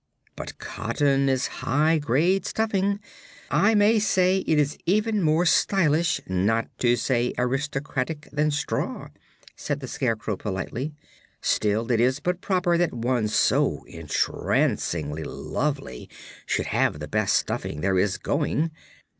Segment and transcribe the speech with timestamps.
[0.35, 2.99] "But cotton is a high grade stuffing.
[3.51, 9.09] I may say it is even more stylish, not to say aristocratic, than straw,"
[9.55, 10.95] said the Scarecrow politely.
[11.39, 16.09] "Still, it is but proper that one so entrancingly lovely
[16.47, 18.71] should have the best stuffing there is going.